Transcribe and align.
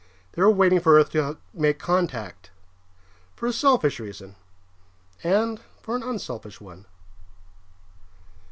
They 0.31 0.41
were 0.41 0.49
waiting 0.49 0.79
for 0.79 0.97
Earth 0.99 1.11
to 1.11 1.37
make 1.53 1.77
contact, 1.77 2.49
for 3.35 3.45
a 3.45 3.53
selfish 3.53 3.99
reason 3.99 4.35
and 5.23 5.61
for 5.83 5.95
an 5.95 6.01
unselfish 6.01 6.59
one. 6.59 6.87